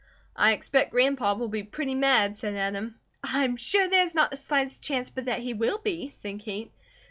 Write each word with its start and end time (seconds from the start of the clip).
"I 0.35 0.53
expect 0.53 0.89
Grandpa 0.89 1.35
will 1.35 1.47
be 1.47 1.61
pretty 1.61 1.93
mad," 1.93 2.35
said 2.35 2.55
Adam. 2.55 2.95
"I 3.23 3.43
am 3.43 3.55
sure 3.55 3.87
there 3.87 4.01
is 4.01 4.15
not 4.15 4.31
the 4.31 4.37
slightest 4.37 4.81
chance 4.81 5.11
but 5.11 5.25
that 5.25 5.41
he 5.41 5.53
will 5.53 5.77
be," 5.77 6.09
said 6.09 6.39
Kate. 6.39 6.71